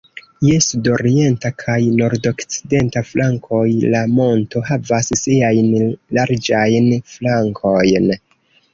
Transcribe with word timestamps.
Je 0.45 0.53
sudorienta 0.67 1.51
kaj 1.63 1.75
nordokcidenta 1.99 3.05
flankoj 3.11 3.61
la 3.93 4.03
monto 4.17 4.65
havas 4.73 5.15
siajn 5.23 5.73
larĝajn 6.21 6.93
flankojn. 7.17 8.15